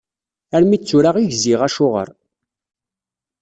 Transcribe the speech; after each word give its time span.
Armi 0.55 0.77
d 0.81 0.83
tura 0.87 1.11
i 1.23 1.25
gziɣ 1.33 1.61
acuɣer. 1.67 2.09